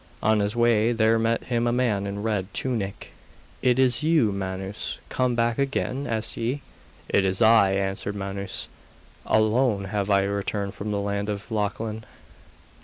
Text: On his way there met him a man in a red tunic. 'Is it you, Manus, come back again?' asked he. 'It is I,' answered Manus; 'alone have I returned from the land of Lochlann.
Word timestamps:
On 0.23 0.39
his 0.39 0.55
way 0.55 0.93
there 0.93 1.19
met 1.19 1.43
him 1.43 1.67
a 1.67 1.71
man 1.71 2.07
in 2.07 2.17
a 2.17 2.21
red 2.21 2.51
tunic. 2.55 3.13
'Is 3.61 3.97
it 3.97 4.01
you, 4.03 4.31
Manus, 4.31 4.97
come 5.09 5.35
back 5.35 5.59
again?' 5.59 6.07
asked 6.07 6.33
he. 6.33 6.61
'It 7.07 7.23
is 7.23 7.39
I,' 7.39 7.73
answered 7.73 8.15
Manus; 8.15 8.67
'alone 9.27 9.83
have 9.83 10.09
I 10.09 10.23
returned 10.23 10.73
from 10.73 10.89
the 10.89 10.99
land 10.99 11.29
of 11.29 11.51
Lochlann. 11.51 12.03